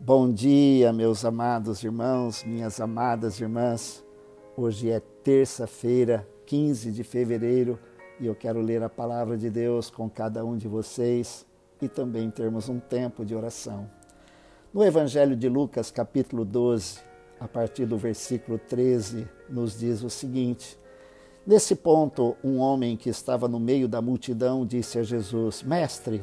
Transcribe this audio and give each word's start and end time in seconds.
Bom 0.00 0.32
dia, 0.32 0.92
meus 0.92 1.24
amados 1.24 1.82
irmãos, 1.82 2.44
minhas 2.44 2.80
amadas 2.80 3.40
irmãs. 3.40 4.04
Hoje 4.56 4.88
é 4.88 5.00
terça-feira, 5.00 6.26
15 6.46 6.92
de 6.92 7.02
fevereiro, 7.02 7.80
e 8.20 8.26
eu 8.26 8.34
quero 8.34 8.60
ler 8.60 8.80
a 8.80 8.88
palavra 8.88 9.36
de 9.36 9.50
Deus 9.50 9.90
com 9.90 10.08
cada 10.08 10.44
um 10.44 10.56
de 10.56 10.68
vocês 10.68 11.44
e 11.82 11.88
também 11.88 12.30
termos 12.30 12.68
um 12.68 12.78
tempo 12.78 13.24
de 13.24 13.34
oração. 13.34 13.90
No 14.72 14.84
Evangelho 14.84 15.34
de 15.34 15.48
Lucas, 15.48 15.90
capítulo 15.90 16.44
12, 16.44 17.00
a 17.40 17.48
partir 17.48 17.84
do 17.84 17.98
versículo 17.98 18.56
13, 18.56 19.26
nos 19.50 19.76
diz 19.76 20.04
o 20.04 20.08
seguinte: 20.08 20.78
Nesse 21.44 21.74
ponto, 21.74 22.36
um 22.42 22.58
homem 22.58 22.96
que 22.96 23.10
estava 23.10 23.48
no 23.48 23.58
meio 23.58 23.88
da 23.88 24.00
multidão 24.00 24.64
disse 24.64 24.96
a 25.00 25.02
Jesus: 25.02 25.64
Mestre, 25.64 26.22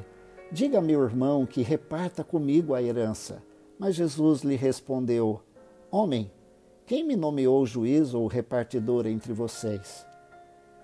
diga 0.50 0.78
a 0.78 0.82
meu 0.82 1.04
irmão 1.04 1.46
que 1.46 1.62
reparta 1.62 2.24
comigo 2.24 2.74
a 2.74 2.82
herança. 2.82 3.44
Mas 3.78 3.96
Jesus 3.96 4.42
lhe 4.42 4.56
respondeu: 4.56 5.42
Homem, 5.92 6.32
quem 6.86 7.04
me 7.04 7.16
nomeou 7.16 7.66
juiz 7.66 8.14
ou 8.14 8.28
repartidor 8.28 9.08
entre 9.08 9.34
vocês? 9.34 10.06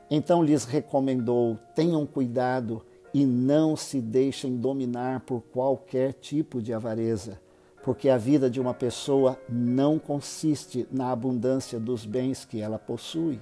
Então 0.10 0.44
lhes 0.44 0.66
recomendou: 0.66 1.58
tenham 1.74 2.06
cuidado 2.06 2.86
e 3.14 3.26
não 3.26 3.76
se 3.76 4.02
deixem 4.02 4.58
dominar 4.58 5.22
por 5.22 5.42
qualquer 5.42 6.14
tipo 6.14 6.62
de 6.62 6.74
avareza, 6.74 7.40
porque 7.84 8.10
a 8.10 8.18
vida 8.18 8.50
de 8.50 8.60
uma 8.60 8.74
pessoa 8.74 9.40
não 9.48 9.98
consiste 9.98 10.88
na 10.92 11.12
abundância 11.12 11.80
dos 11.80 12.06
bens 12.06 12.44
que 12.46 12.60
ela 12.60 12.78
possui. 12.78 13.40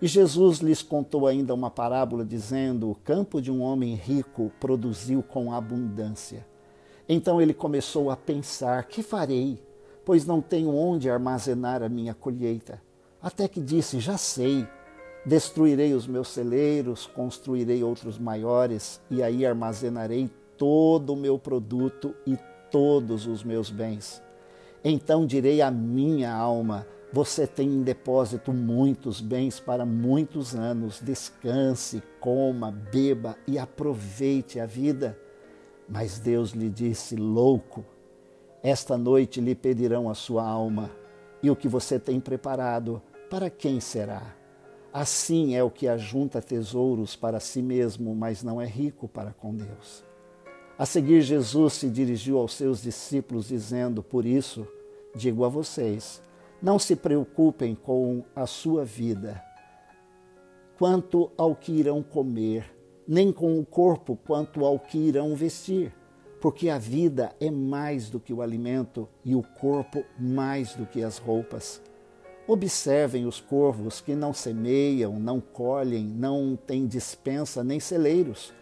E 0.00 0.06
Jesus 0.06 0.58
lhes 0.58 0.82
contou 0.82 1.26
ainda 1.26 1.54
uma 1.54 1.70
parábola, 1.70 2.24
dizendo: 2.24 2.90
O 2.90 2.94
campo 2.94 3.40
de 3.40 3.50
um 3.50 3.60
homem 3.60 3.94
rico 3.94 4.50
produziu 4.58 5.22
com 5.22 5.52
abundância. 5.52 6.46
Então 7.08 7.40
ele 7.40 7.54
começou 7.54 8.10
a 8.10 8.16
pensar: 8.16 8.84
Que 8.84 9.02
farei? 9.02 9.62
Pois 10.04 10.26
não 10.26 10.40
tenho 10.40 10.74
onde 10.74 11.08
armazenar 11.08 11.82
a 11.82 11.88
minha 11.88 12.14
colheita. 12.14 12.80
Até 13.22 13.48
que 13.48 13.60
disse: 13.60 14.00
Já 14.00 14.16
sei. 14.16 14.66
Destruirei 15.26 15.94
os 15.94 16.06
meus 16.06 16.28
celeiros, 16.28 17.06
construirei 17.06 17.82
outros 17.82 18.18
maiores, 18.18 19.00
e 19.10 19.22
aí 19.22 19.46
armazenarei 19.46 20.30
todo 20.58 21.14
o 21.14 21.16
meu 21.16 21.38
produto 21.38 22.14
e 22.26 22.36
todos 22.70 23.26
os 23.26 23.42
meus 23.42 23.70
bens. 23.70 24.22
Então 24.84 25.26
direi 25.26 25.62
à 25.62 25.70
minha 25.70 26.32
alma: 26.34 26.86
Você 27.10 27.46
tem 27.46 27.68
em 27.68 27.82
depósito 27.82 28.52
muitos 28.52 29.20
bens 29.20 29.58
para 29.58 29.86
muitos 29.86 30.54
anos. 30.54 31.00
Descanse, 31.00 32.02
coma, 32.20 32.70
beba 32.70 33.36
e 33.46 33.58
aproveite 33.58 34.60
a 34.60 34.66
vida. 34.66 35.18
Mas 35.88 36.18
Deus 36.18 36.50
lhe 36.50 36.68
disse: 36.68 37.16
Louco, 37.16 37.84
esta 38.62 38.96
noite 38.96 39.40
lhe 39.40 39.54
pedirão 39.54 40.08
a 40.08 40.14
sua 40.14 40.46
alma, 40.46 40.90
e 41.42 41.50
o 41.50 41.56
que 41.56 41.68
você 41.68 41.98
tem 41.98 42.18
preparado, 42.18 43.02
para 43.28 43.50
quem 43.50 43.80
será? 43.80 44.34
Assim 44.92 45.54
é 45.54 45.62
o 45.62 45.70
que 45.70 45.88
ajunta 45.88 46.40
tesouros 46.40 47.16
para 47.16 47.40
si 47.40 47.60
mesmo, 47.60 48.14
mas 48.14 48.42
não 48.42 48.60
é 48.60 48.66
rico 48.66 49.08
para 49.08 49.32
com 49.32 49.54
Deus. 49.54 50.04
A 50.78 50.86
seguir, 50.86 51.20
Jesus 51.20 51.74
se 51.74 51.90
dirigiu 51.90 52.38
aos 52.38 52.54
seus 52.54 52.82
discípulos, 52.82 53.48
dizendo: 53.48 54.02
Por 54.02 54.24
isso, 54.24 54.66
digo 55.14 55.44
a 55.44 55.48
vocês, 55.48 56.22
não 56.62 56.78
se 56.78 56.96
preocupem 56.96 57.74
com 57.74 58.24
a 58.34 58.46
sua 58.46 58.84
vida, 58.84 59.42
quanto 60.78 61.30
ao 61.36 61.54
que 61.54 61.72
irão 61.72 62.02
comer 62.02 62.73
nem 63.06 63.32
com 63.32 63.58
o 63.58 63.64
corpo 63.64 64.18
quanto 64.24 64.64
ao 64.64 64.78
que 64.78 64.98
irão 64.98 65.34
vestir, 65.34 65.92
porque 66.40 66.68
a 66.68 66.78
vida 66.78 67.34
é 67.40 67.50
mais 67.50 68.10
do 68.10 68.20
que 68.20 68.32
o 68.32 68.42
alimento 68.42 69.08
e 69.24 69.34
o 69.34 69.42
corpo 69.42 70.04
mais 70.18 70.74
do 70.74 70.86
que 70.86 71.02
as 71.02 71.18
roupas. 71.18 71.80
Observem 72.46 73.24
os 73.24 73.40
corvos 73.40 74.02
que 74.02 74.14
não 74.14 74.34
semeiam, 74.34 75.18
não 75.18 75.40
colhem, 75.40 76.04
não 76.04 76.54
têm 76.54 76.86
dispensa 76.86 77.64
nem 77.64 77.80
celeiros. 77.80 78.52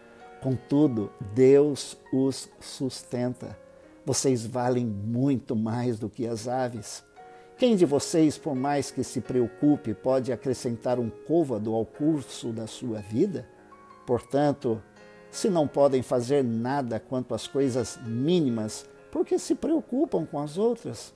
Contudo, 0.41 1.11
Deus 1.33 1.97
os 2.13 2.49
sustenta. 2.61 3.57
Vocês 4.05 4.45
valem 4.45 4.85
muito 4.85 5.55
mais 5.55 5.99
do 5.99 6.09
que 6.09 6.25
as 6.25 6.47
aves. 6.47 7.03
Quem 7.57 7.75
de 7.75 7.85
vocês, 7.85 8.37
por 8.37 8.55
mais 8.55 8.89
que 8.89 9.03
se 9.03 9.21
preocupe, 9.21 9.93
pode 9.93 10.31
acrescentar 10.31 10.99
um 10.99 11.09
côvado 11.09 11.73
ao 11.73 11.85
curso 11.85 12.51
da 12.51 12.67
sua 12.67 12.99
vida? 12.99 13.47
Portanto, 14.05 14.81
se 15.31 15.49
não 15.49 15.67
podem 15.67 16.01
fazer 16.01 16.43
nada 16.43 16.99
quanto 16.99 17.33
às 17.33 17.47
coisas 17.47 17.97
mínimas, 18.05 18.85
porque 19.11 19.39
se 19.39 19.55
preocupam 19.55 20.25
com 20.25 20.39
as 20.39 20.57
outras? 20.57 21.13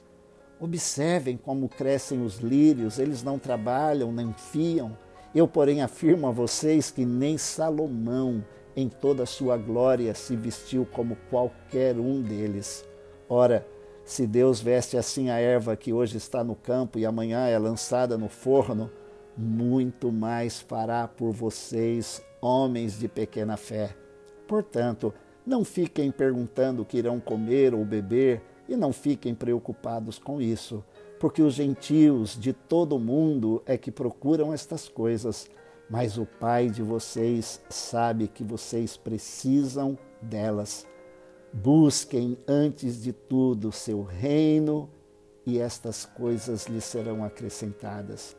Observem 0.59 1.37
como 1.37 1.69
crescem 1.69 2.23
os 2.23 2.39
lírios, 2.39 2.97
eles 2.97 3.21
não 3.21 3.37
trabalham, 3.37 4.11
nem 4.11 4.33
fiam. 4.33 4.97
Eu, 5.35 5.47
porém, 5.47 5.81
afirmo 5.81 6.27
a 6.27 6.31
vocês 6.31 6.89
que 6.89 7.05
nem 7.05 7.37
Salomão, 7.37 8.43
em 8.75 8.89
toda 8.89 9.23
a 9.23 9.27
sua 9.27 9.57
glória, 9.57 10.15
se 10.15 10.35
vestiu 10.35 10.85
como 10.85 11.17
qualquer 11.29 11.97
um 11.97 12.21
deles. 12.21 12.83
Ora, 13.29 13.67
se 14.03 14.25
Deus 14.25 14.61
veste 14.61 14.97
assim 14.97 15.29
a 15.29 15.37
erva 15.37 15.75
que 15.75 15.91
hoje 15.91 16.17
está 16.17 16.43
no 16.43 16.55
campo 16.55 16.97
e 16.97 17.05
amanhã 17.05 17.47
é 17.47 17.57
lançada 17.59 18.17
no 18.17 18.29
forno, 18.29 18.89
muito 19.35 20.11
mais 20.11 20.61
fará 20.61 21.07
por 21.07 21.31
vocês, 21.33 22.23
homens 22.41 22.99
de 22.99 23.07
pequena 23.07 23.57
fé. 23.57 23.95
Portanto, 24.47 25.13
não 25.45 25.63
fiquem 25.63 26.11
perguntando 26.11 26.81
o 26.81 26.85
que 26.85 26.97
irão 26.97 27.19
comer 27.19 27.73
ou 27.73 27.85
beber 27.85 28.41
e 28.67 28.75
não 28.75 28.91
fiquem 28.91 29.33
preocupados 29.33 30.19
com 30.19 30.41
isso, 30.41 30.83
porque 31.19 31.41
os 31.41 31.53
gentios 31.53 32.37
de 32.37 32.51
todo 32.53 32.95
o 32.95 32.99
mundo 32.99 33.61
é 33.65 33.77
que 33.77 33.91
procuram 33.91 34.53
estas 34.53 34.89
coisas, 34.89 35.49
mas 35.89 36.17
o 36.17 36.25
Pai 36.25 36.69
de 36.69 36.83
vocês 36.83 37.61
sabe 37.69 38.27
que 38.27 38.43
vocês 38.43 38.97
precisam 38.97 39.97
delas. 40.21 40.85
Busquem 41.53 42.37
antes 42.47 43.01
de 43.01 43.13
tudo 43.13 43.71
seu 43.71 44.03
reino 44.03 44.89
e 45.45 45.59
estas 45.59 46.05
coisas 46.05 46.65
lhes 46.67 46.83
serão 46.83 47.23
acrescentadas. 47.23 48.35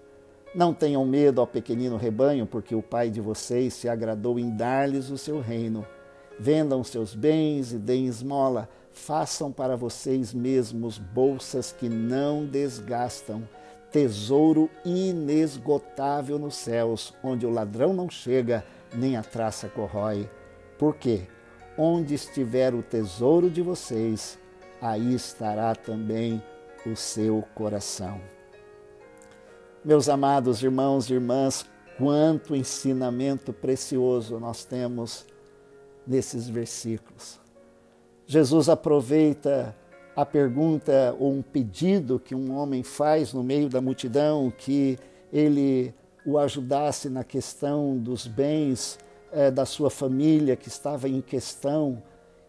Não 0.54 0.72
tenham 0.72 1.04
medo 1.04 1.40
ao 1.40 1.46
pequenino 1.46 1.96
rebanho, 1.96 2.46
porque 2.46 2.74
o 2.74 2.82
Pai 2.82 3.10
de 3.10 3.20
vocês 3.20 3.74
se 3.74 3.88
agradou 3.88 4.38
em 4.38 4.50
dar-lhes 4.50 5.10
o 5.10 5.18
seu 5.18 5.40
reino. 5.40 5.86
Vendam 6.38 6.82
seus 6.82 7.14
bens 7.14 7.72
e 7.72 7.78
deem 7.78 8.06
esmola. 8.06 8.68
Façam 8.90 9.52
para 9.52 9.76
vocês 9.76 10.32
mesmos 10.32 10.98
bolsas 10.98 11.70
que 11.70 11.88
não 11.88 12.46
desgastam, 12.46 13.46
tesouro 13.92 14.70
inesgotável 14.84 16.38
nos 16.38 16.56
céus, 16.56 17.14
onde 17.22 17.46
o 17.46 17.50
ladrão 17.50 17.92
não 17.92 18.08
chega, 18.08 18.64
nem 18.94 19.16
a 19.16 19.22
traça 19.22 19.68
corrói. 19.68 20.28
Porque 20.78 21.28
onde 21.76 22.14
estiver 22.14 22.74
o 22.74 22.82
tesouro 22.82 23.50
de 23.50 23.62
vocês, 23.62 24.38
aí 24.80 25.14
estará 25.14 25.74
também 25.74 26.42
o 26.86 26.96
seu 26.96 27.44
coração. 27.54 28.37
Meus 29.84 30.08
amados 30.08 30.60
irmãos 30.60 31.08
e 31.08 31.14
irmãs, 31.14 31.64
quanto 31.96 32.54
ensinamento 32.56 33.52
precioso 33.52 34.38
nós 34.40 34.64
temos 34.64 35.24
nesses 36.04 36.48
versículos. 36.48 37.40
Jesus 38.26 38.68
aproveita 38.68 39.74
a 40.16 40.26
pergunta 40.26 41.14
ou 41.18 41.32
um 41.32 41.42
pedido 41.42 42.18
que 42.18 42.34
um 42.34 42.56
homem 42.56 42.82
faz 42.82 43.32
no 43.32 43.42
meio 43.44 43.68
da 43.68 43.80
multidão, 43.80 44.52
que 44.56 44.98
ele 45.32 45.94
o 46.26 46.38
ajudasse 46.38 47.08
na 47.08 47.22
questão 47.22 47.96
dos 47.96 48.26
bens 48.26 48.98
é, 49.30 49.48
da 49.48 49.64
sua 49.64 49.90
família 49.90 50.56
que 50.56 50.68
estava 50.68 51.08
em 51.08 51.20
questão, 51.20 52.02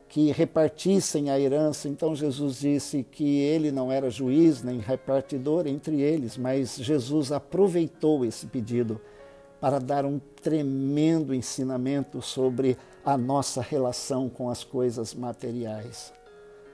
que 0.09 0.31
repartissem 0.31 1.29
a 1.29 1.39
herança. 1.39 1.87
Então 1.87 2.15
Jesus 2.15 2.59
disse 2.59 3.03
que 3.03 3.37
ele 3.37 3.71
não 3.71 3.91
era 3.91 4.09
juiz 4.09 4.63
nem 4.63 4.79
repartidor 4.79 5.67
entre 5.67 6.01
eles, 6.01 6.35
mas 6.35 6.75
Jesus 6.75 7.31
aproveitou 7.31 8.25
esse 8.25 8.47
pedido 8.47 8.99
para 9.61 9.79
dar 9.79 10.05
um 10.05 10.19
tremendo 10.41 11.33
ensinamento 11.33 12.21
sobre 12.21 12.75
a 13.05 13.17
nossa 13.17 13.61
relação 13.61 14.27
com 14.27 14.49
as 14.49 14.63
coisas 14.63 15.13
materiais. 15.13 16.11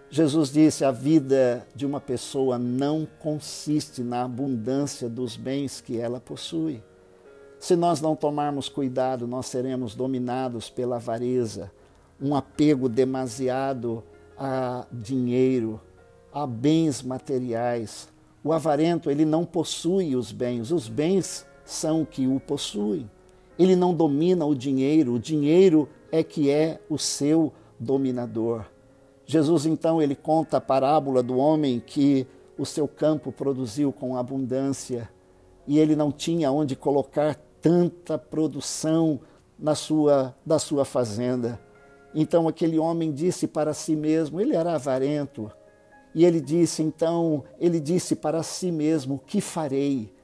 Jesus 0.09 0.51
disse: 0.51 0.85
a 0.85 0.91
vida 0.91 1.67
de 1.75 1.85
uma 1.85 1.99
pessoa 1.99 2.57
não 2.57 3.07
consiste 3.19 4.01
na 4.01 4.23
abundância 4.23 5.09
dos 5.09 5.35
bens 5.35 5.81
que 5.81 5.99
ela 5.99 6.21
possui. 6.21 6.81
Se 7.59 7.75
nós 7.75 7.99
não 7.99 8.15
tomarmos 8.15 8.69
cuidado, 8.69 9.27
nós 9.27 9.47
seremos 9.47 9.95
dominados 9.95 10.69
pela 10.69 10.97
avareza 10.97 11.71
um 12.21 12.35
apego 12.35 12.87
demasiado 12.87 14.03
a 14.37 14.85
dinheiro, 14.91 15.79
a 16.33 16.45
bens 16.45 17.01
materiais. 17.01 18.09
O 18.43 18.51
avarento, 18.53 19.09
ele 19.09 19.25
não 19.25 19.45
possui 19.45 20.15
os 20.15 20.31
bens, 20.31 20.71
os 20.71 20.87
bens 20.87 21.45
são 21.63 22.05
que 22.05 22.27
o 22.27 22.39
possuem. 22.39 23.09
Ele 23.57 23.75
não 23.75 23.93
domina 23.93 24.45
o 24.45 24.53
dinheiro, 24.53 25.13
o 25.13 25.19
dinheiro 25.19 25.89
é 26.11 26.23
que 26.23 26.49
é 26.49 26.79
o 26.89 26.97
seu 26.97 27.53
dominador. 27.79 28.65
Jesus 29.25 29.65
então 29.65 30.01
ele 30.01 30.15
conta 30.15 30.57
a 30.57 30.61
parábola 30.61 31.23
do 31.23 31.37
homem 31.37 31.79
que 31.79 32.27
o 32.57 32.65
seu 32.65 32.87
campo 32.87 33.31
produziu 33.31 33.91
com 33.91 34.15
abundância 34.15 35.09
e 35.67 35.79
ele 35.79 35.95
não 35.95 36.11
tinha 36.11 36.51
onde 36.51 36.75
colocar 36.75 37.35
tanta 37.61 38.17
produção 38.17 39.19
na 39.57 39.73
sua 39.73 40.35
da 40.45 40.59
sua 40.59 40.85
fazenda. 40.85 41.59
Então 42.15 42.47
aquele 42.47 42.79
homem 42.79 43.11
disse 43.11 43.45
para 43.45 43.73
si 43.73 43.93
mesmo, 43.93 44.39
ele 44.39 44.55
era 44.55 44.75
avarento, 44.75 45.51
e 46.13 46.23
ele 46.23 46.39
disse 46.39 46.81
então, 46.81 47.43
ele 47.59 47.77
disse 47.77 48.15
para 48.15 48.41
si 48.41 48.71
mesmo: 48.71 49.21
"Que 49.27 49.41
farei?" 49.41 50.15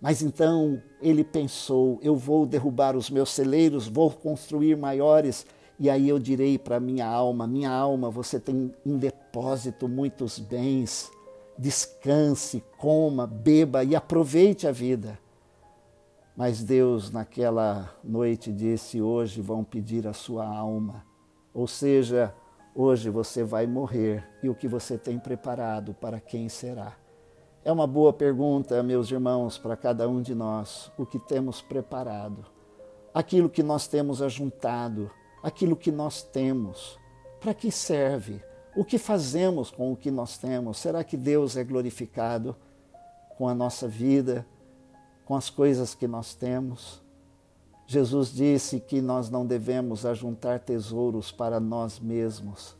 Mas 0.00 0.22
então 0.22 0.82
ele 1.02 1.22
pensou: 1.22 1.98
eu 2.02 2.16
vou 2.16 2.46
derrubar 2.46 2.96
os 2.96 3.10
meus 3.10 3.30
celeiros, 3.30 3.86
vou 3.86 4.10
construir 4.10 4.76
maiores, 4.76 5.44
e 5.78 5.90
aí 5.90 6.08
eu 6.08 6.18
direi 6.18 6.56
para 6.56 6.80
minha 6.80 7.06
alma: 7.06 7.46
minha 7.46 7.70
alma, 7.70 8.08
você 8.08 8.40
tem 8.40 8.72
em 8.86 8.96
depósito 8.96 9.86
muitos 9.88 10.38
bens, 10.38 11.10
descanse, 11.58 12.64
coma, 12.78 13.26
beba 13.26 13.84
e 13.84 13.94
aproveite 13.94 14.66
a 14.66 14.72
vida. 14.72 15.18
Mas 16.38 16.62
Deus, 16.62 17.10
naquela 17.10 17.92
noite, 18.04 18.52
disse: 18.52 19.02
hoje 19.02 19.40
vão 19.40 19.64
pedir 19.64 20.06
a 20.06 20.12
sua 20.12 20.46
alma. 20.46 21.04
Ou 21.52 21.66
seja, 21.66 22.32
hoje 22.72 23.10
você 23.10 23.42
vai 23.42 23.66
morrer 23.66 24.24
e 24.40 24.48
o 24.48 24.54
que 24.54 24.68
você 24.68 24.96
tem 24.96 25.18
preparado 25.18 25.94
para 25.94 26.20
quem 26.20 26.48
será? 26.48 26.92
É 27.64 27.72
uma 27.72 27.88
boa 27.88 28.12
pergunta, 28.12 28.80
meus 28.84 29.10
irmãos, 29.10 29.58
para 29.58 29.76
cada 29.76 30.08
um 30.08 30.22
de 30.22 30.32
nós, 30.32 30.92
o 30.96 31.04
que 31.04 31.18
temos 31.18 31.60
preparado, 31.60 32.46
aquilo 33.12 33.50
que 33.50 33.64
nós 33.64 33.88
temos 33.88 34.22
ajuntado, 34.22 35.10
aquilo 35.42 35.74
que 35.74 35.90
nós 35.90 36.22
temos, 36.22 36.96
para 37.40 37.52
que 37.52 37.72
serve? 37.72 38.40
O 38.76 38.84
que 38.84 38.96
fazemos 38.96 39.72
com 39.72 39.92
o 39.92 39.96
que 39.96 40.08
nós 40.08 40.38
temos? 40.38 40.78
Será 40.78 41.02
que 41.02 41.16
Deus 41.16 41.56
é 41.56 41.64
glorificado 41.64 42.54
com 43.36 43.48
a 43.48 43.54
nossa 43.56 43.88
vida, 43.88 44.46
com 45.28 45.36
as 45.36 45.50
coisas 45.50 45.94
que 45.94 46.08
nós 46.08 46.34
temos? 46.34 47.02
Jesus 47.86 48.32
disse 48.32 48.80
que 48.80 49.02
nós 49.02 49.28
não 49.28 49.44
devemos 49.44 50.06
ajuntar 50.06 50.58
tesouros 50.58 51.30
para 51.30 51.60
nós 51.60 52.00
mesmos. 52.00 52.74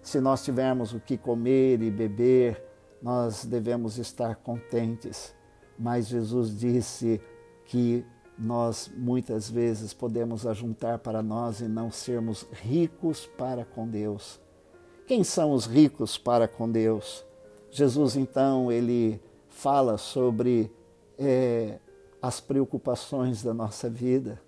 Se 0.00 0.18
nós 0.18 0.42
tivermos 0.42 0.94
o 0.94 0.98
que 0.98 1.18
comer 1.18 1.82
e 1.82 1.90
beber, 1.90 2.64
nós 3.02 3.44
devemos 3.44 3.98
estar 3.98 4.36
contentes. 4.36 5.34
Mas 5.78 6.08
Jesus 6.08 6.58
disse 6.58 7.20
que 7.66 8.02
nós 8.38 8.90
muitas 8.96 9.50
vezes 9.50 9.92
podemos 9.92 10.46
ajuntar 10.46 11.00
para 11.00 11.22
nós 11.22 11.60
e 11.60 11.68
não 11.68 11.90
sermos 11.90 12.46
ricos 12.50 13.26
para 13.26 13.62
com 13.62 13.86
Deus. 13.86 14.40
Quem 15.06 15.22
são 15.22 15.52
os 15.52 15.66
ricos 15.66 16.16
para 16.16 16.48
com 16.48 16.70
Deus? 16.70 17.26
Jesus, 17.70 18.16
então, 18.16 18.72
ele 18.72 19.20
fala 19.50 19.98
sobre 19.98 20.72
é, 21.18 21.78
as 22.22 22.40
preocupações 22.40 23.42
da 23.42 23.54
nossa 23.54 23.88
vida 23.88 24.40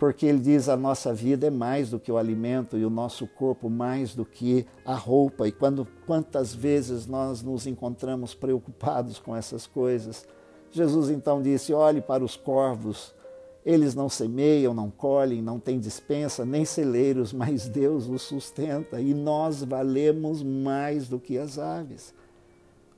porque 0.00 0.24
ele 0.24 0.38
diz 0.38 0.66
a 0.66 0.78
nossa 0.78 1.12
vida 1.12 1.48
é 1.48 1.50
mais 1.50 1.90
do 1.90 2.00
que 2.00 2.10
o 2.10 2.16
alimento 2.16 2.78
e 2.78 2.86
o 2.86 2.90
nosso 2.90 3.26
corpo 3.26 3.68
mais 3.68 4.14
do 4.14 4.24
que 4.24 4.64
a 4.82 4.94
roupa. 4.94 5.46
E 5.46 5.52
quando 5.52 5.86
quantas 6.06 6.54
vezes 6.54 7.06
nós 7.06 7.42
nos 7.42 7.66
encontramos 7.66 8.32
preocupados 8.32 9.18
com 9.18 9.36
essas 9.36 9.66
coisas, 9.66 10.26
Jesus 10.70 11.10
então 11.10 11.42
disse: 11.42 11.74
olhe 11.74 12.00
para 12.00 12.24
os 12.24 12.34
corvos, 12.34 13.14
eles 13.62 13.94
não 13.94 14.08
semeiam, 14.08 14.72
não 14.72 14.90
colhem, 14.90 15.42
não 15.42 15.60
têm 15.60 15.78
dispensa, 15.78 16.46
nem 16.46 16.64
celeiros, 16.64 17.30
mas 17.34 17.68
Deus 17.68 18.08
os 18.08 18.22
sustenta 18.22 19.02
e 19.02 19.12
nós 19.12 19.62
valemos 19.62 20.42
mais 20.42 21.08
do 21.08 21.20
que 21.20 21.36
as 21.36 21.58
aves. 21.58 22.14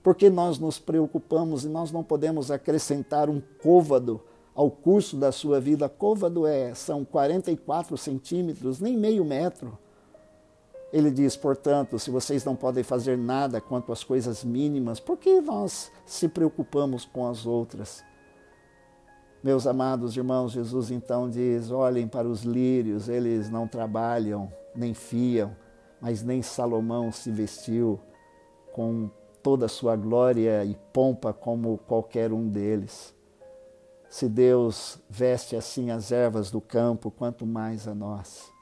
Porque 0.03 0.29
nós 0.29 0.59
nos 0.59 0.79
preocupamos 0.79 1.65
e 1.65 1.69
nós 1.69 1.93
não 1.93 2.03
podemos 2.03 2.51
acrescentar 2.51 3.31
um 3.31 3.41
côvado 3.63 4.21
ao 4.55 4.71
curso 4.71 5.17
da 5.17 5.31
sua 5.31 5.61
vida. 5.61 5.89
Côvado 5.89 6.47
é, 6.47 6.75
são 6.75 7.05
44 7.05 7.97
centímetros, 7.97 8.81
nem 8.81 8.97
meio 8.97 9.25
metro. 9.25 9.79
Ele 10.93 11.11
diz, 11.11 11.37
portanto, 11.37 11.99
se 11.99 12.11
vocês 12.11 12.45
não 12.45 12.55
podem 12.55 12.83
fazer 12.83 13.17
nada 13.17 13.61
quanto 13.61 13.93
às 13.93 14.05
coisas 14.05 14.45
mínimas, 14.45 15.01
por 15.01 15.17
que 15.17 15.41
nós 15.41 15.91
se 16.05 16.29
preocupamos 16.29 17.05
com 17.07 17.27
as 17.27 17.47
outras? 17.47 18.05
Meus 19.43 19.67
amados 19.67 20.17
irmãos, 20.17 20.53
Jesus 20.53 20.91
então 20.91 21.29
diz: 21.29 21.71
olhem 21.71 22.07
para 22.07 22.29
os 22.29 22.43
lírios, 22.43 23.09
eles 23.09 23.51
não 23.51 23.67
trabalham, 23.67 24.53
nem 24.73 24.95
fiam, 24.95 25.57
mas 26.01 26.23
nem 26.23 26.43
Salomão 26.43 27.11
se 27.11 27.31
vestiu 27.31 27.99
com 28.73 29.11
toda 29.43 29.67
a 29.67 29.69
sua 29.69 29.97
glória 29.97 30.65
e 30.65 30.77
pompa 30.93 31.33
como 31.33 31.79
qualquer 31.79 32.33
um 32.33 32.49
deles. 32.49 33.15
Se 34.09 34.29
Deus 34.29 34.99
veste 35.09 35.57
assim 35.57 35.91
as 35.91 36.13
ervas 36.13 36.51
do 36.51 36.61
campo, 36.61 37.11
quanto 37.11 37.47
mais 37.47 37.89
a 37.89 37.95
nós. 37.95 38.53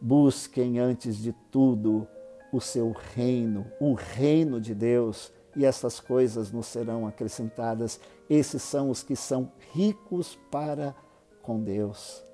Busquem 0.00 0.78
antes 0.78 1.16
de 1.16 1.32
tudo 1.50 2.06
o 2.52 2.60
seu 2.60 2.94
reino, 3.14 3.66
o 3.80 3.94
reino 3.94 4.60
de 4.60 4.74
Deus, 4.74 5.32
e 5.56 5.64
essas 5.64 5.98
coisas 5.98 6.52
nos 6.52 6.66
serão 6.66 7.06
acrescentadas. 7.06 7.98
Esses 8.28 8.62
são 8.62 8.90
os 8.90 9.02
que 9.02 9.16
são 9.16 9.50
ricos 9.72 10.38
para 10.50 10.94
com 11.42 11.60
Deus. 11.60 12.27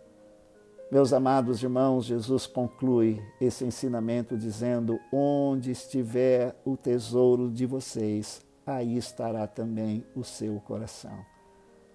Meus 0.90 1.12
amados 1.12 1.62
irmãos, 1.62 2.04
Jesus 2.04 2.46
conclui 2.46 3.22
esse 3.40 3.64
ensinamento 3.64 4.36
dizendo: 4.36 4.98
Onde 5.12 5.70
estiver 5.70 6.54
o 6.64 6.76
tesouro 6.76 7.50
de 7.50 7.66
vocês, 7.66 8.44
aí 8.66 8.96
estará 8.96 9.46
também 9.46 10.04
o 10.14 10.22
seu 10.22 10.60
coração 10.60 11.34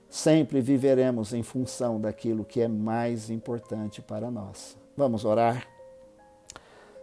sempre 0.10 0.60
viveremos 0.60 1.34
em 1.34 1.44
função 1.44 2.02
daquilo 2.02 2.44
que 2.44 2.62
é 2.62 2.68
mais 2.68 3.30
importante 3.30 4.02
para 4.02 4.32
nós. 4.32 4.76
Vamos 4.98 5.24
orar? 5.24 5.68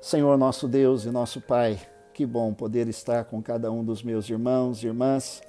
Senhor 0.01 0.37
nosso 0.37 0.67
Deus 0.67 1.05
e 1.05 1.11
nosso 1.11 1.41
Pai, 1.41 1.81
que 2.13 2.27
bom 2.27 2.53
poder 2.53 2.89
estar 2.89 3.25
com 3.25 3.41
cada 3.41 3.71
um 3.71 3.85
dos 3.85 4.03
meus 4.03 4.29
irmãos 4.29 4.83
e 4.83 4.87
irmãs, 4.89 5.41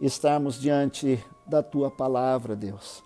estarmos 0.00 0.60
diante 0.60 1.24
da 1.46 1.62
tua 1.62 1.90
palavra, 1.90 2.54
Deus. 2.56 3.02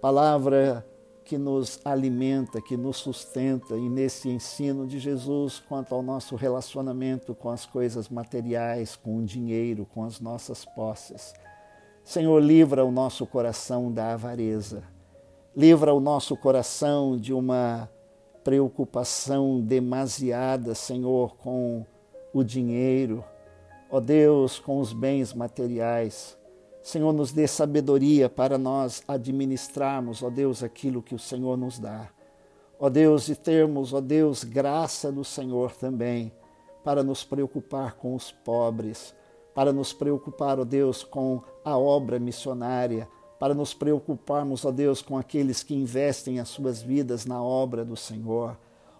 Palavra 0.00 0.86
que 1.28 1.36
nos 1.36 1.78
alimenta, 1.84 2.58
que 2.58 2.74
nos 2.74 2.96
sustenta 2.96 3.76
e 3.76 3.86
nesse 3.90 4.30
ensino 4.30 4.86
de 4.86 4.98
Jesus 4.98 5.62
quanto 5.68 5.94
ao 5.94 6.02
nosso 6.02 6.34
relacionamento 6.36 7.34
com 7.34 7.50
as 7.50 7.66
coisas 7.66 8.08
materiais, 8.08 8.96
com 8.96 9.18
o 9.18 9.22
dinheiro, 9.22 9.86
com 9.92 10.04
as 10.04 10.20
nossas 10.20 10.64
posses. 10.64 11.34
Senhor, 12.02 12.42
livra 12.42 12.82
o 12.82 12.90
nosso 12.90 13.26
coração 13.26 13.92
da 13.92 14.14
avareza. 14.14 14.82
Livra 15.54 15.92
o 15.92 16.00
nosso 16.00 16.34
coração 16.34 17.18
de 17.18 17.34
uma 17.34 17.90
preocupação 18.42 19.60
demasiada, 19.60 20.74
Senhor, 20.74 21.36
com 21.36 21.84
o 22.32 22.42
dinheiro, 22.42 23.22
ó 23.90 24.00
Deus, 24.00 24.58
com 24.58 24.80
os 24.80 24.94
bens 24.94 25.34
materiais. 25.34 26.37
Senhor, 26.88 27.12
nos 27.12 27.32
dê 27.32 27.46
sabedoria 27.46 28.30
para 28.30 28.56
nós 28.56 29.02
administrarmos, 29.06 30.22
ó 30.22 30.30
Deus, 30.30 30.62
aquilo 30.62 31.02
que 31.02 31.14
o 31.14 31.18
Senhor 31.18 31.54
nos 31.54 31.78
dá. 31.78 32.08
Ó 32.80 32.88
Deus, 32.88 33.28
e 33.28 33.34
termos, 33.34 33.92
ó 33.92 34.00
Deus, 34.00 34.42
graça 34.42 35.12
do 35.12 35.22
Senhor 35.22 35.72
também 35.72 36.32
para 36.82 37.02
nos 37.02 37.22
preocupar 37.24 37.96
com 37.96 38.14
os 38.14 38.32
pobres, 38.32 39.14
para 39.54 39.70
nos 39.70 39.92
preocupar, 39.92 40.58
ó 40.58 40.64
Deus, 40.64 41.04
com 41.04 41.42
a 41.62 41.76
obra 41.76 42.18
missionária, 42.18 43.06
para 43.38 43.52
nos 43.52 43.74
preocuparmos, 43.74 44.64
ó 44.64 44.70
Deus, 44.70 45.02
com 45.02 45.18
aqueles 45.18 45.62
que 45.62 45.74
investem 45.74 46.40
as 46.40 46.48
suas 46.48 46.80
vidas 46.80 47.26
na 47.26 47.42
obra 47.42 47.84
do 47.84 47.96
Senhor. 47.96 48.56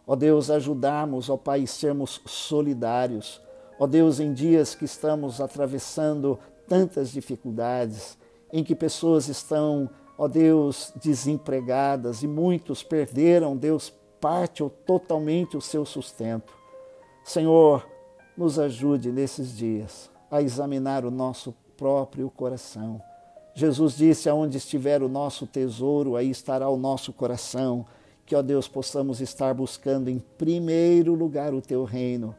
Ó 0.07 0.15
Deus, 0.15 0.51
ajudarmos, 0.51 1.31
ó 1.31 1.39
Pai, 1.39 1.67
sermos 1.67 2.21
solidários. 2.27 3.41
Ó 3.79 3.87
Deus, 3.87 4.21
em 4.21 4.35
dias 4.35 4.75
que 4.75 4.85
estamos 4.85 5.41
atravessando 5.41 6.39
tantas 6.69 7.11
dificuldades, 7.11 8.19
em 8.53 8.63
que 8.63 8.75
pessoas 8.75 9.29
estão, 9.29 9.89
ó 10.17 10.29
Deus, 10.29 10.93
desempregadas 11.03 12.23
e 12.23 12.27
muitos 12.27 12.83
perderam, 12.83 13.57
Deus, 13.57 13.93
parte 14.21 14.63
ou 14.63 14.71
totalmente 14.71 15.57
o 15.57 15.61
seu 15.61 15.85
sustento. 15.85 16.53
Senhor, 17.25 17.87
nos 18.37 18.59
ajude 18.59 19.11
nesses 19.11 19.57
dias 19.57 20.11
a 20.31 20.41
examinar 20.43 21.05
o 21.05 21.11
nosso 21.11 21.55
próprio 21.77 22.31
coração. 22.31 23.01
Jesus 23.55 23.97
disse: 23.97 24.29
Aonde 24.29 24.59
estiver 24.59 25.03
o 25.03 25.09
nosso 25.09 25.47
tesouro, 25.47 26.17
aí 26.17 26.31
estará 26.31 26.69
o 26.69 26.77
nosso 26.77 27.13
coração. 27.13 27.85
Que, 28.25 28.37
ó 28.37 28.43
Deus, 28.43 28.69
possamos 28.69 29.21
estar 29.21 29.55
buscando 29.55 30.09
em 30.09 30.19
primeiro 30.19 31.15
lugar 31.15 31.55
o 31.55 31.63
teu 31.63 31.83
reino, 31.85 32.35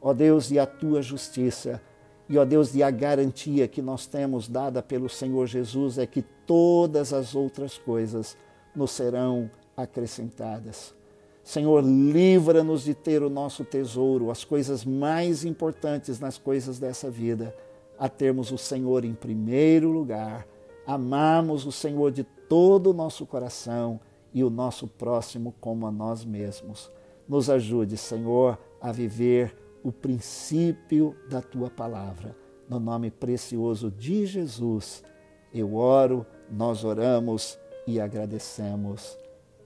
ó 0.00 0.12
Deus, 0.14 0.50
e 0.50 0.58
a 0.58 0.66
tua 0.66 1.02
justiça. 1.02 1.80
E, 2.28 2.38
ó 2.38 2.44
Deus, 2.44 2.74
e 2.74 2.82
a 2.82 2.90
garantia 2.90 3.68
que 3.68 3.82
nós 3.82 4.06
temos 4.06 4.48
dada 4.48 4.82
pelo 4.82 5.08
Senhor 5.08 5.46
Jesus 5.46 5.98
é 5.98 6.06
que 6.06 6.22
todas 6.46 7.12
as 7.12 7.34
outras 7.34 7.76
coisas 7.76 8.36
nos 8.74 8.92
serão 8.92 9.50
acrescentadas. 9.76 10.94
Senhor, 11.42 11.84
livra-nos 11.84 12.84
de 12.84 12.94
ter 12.94 13.22
o 13.22 13.28
nosso 13.28 13.64
tesouro, 13.64 14.30
as 14.30 14.44
coisas 14.44 14.84
mais 14.84 15.44
importantes 15.44 16.18
nas 16.18 16.38
coisas 16.38 16.78
dessa 16.78 17.10
vida, 17.10 17.54
a 17.98 18.08
termos 18.08 18.50
o 18.50 18.56
Senhor 18.56 19.04
em 19.04 19.12
primeiro 19.12 19.90
lugar, 19.90 20.46
amarmos 20.86 21.66
o 21.66 21.72
Senhor 21.72 22.10
de 22.10 22.24
todo 22.24 22.90
o 22.90 22.94
nosso 22.94 23.26
coração 23.26 24.00
e 24.32 24.42
o 24.42 24.48
nosso 24.48 24.88
próximo 24.88 25.54
como 25.60 25.86
a 25.86 25.92
nós 25.92 26.24
mesmos. 26.24 26.90
Nos 27.28 27.50
ajude, 27.50 27.98
Senhor, 27.98 28.58
a 28.80 28.90
viver 28.90 29.54
o 29.84 29.92
princípio 29.92 31.14
da 31.28 31.42
tua 31.42 31.70
palavra. 31.70 32.34
No 32.68 32.80
nome 32.80 33.10
precioso 33.10 33.90
de 33.90 34.24
Jesus, 34.24 35.04
eu 35.52 35.74
oro, 35.74 36.26
nós 36.50 36.82
oramos 36.82 37.58
e 37.86 38.00
agradecemos. 38.00 39.16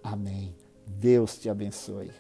Amém. 0.03 0.55
Deus 0.85 1.39
te 1.39 1.49
abençoe. 1.49 2.11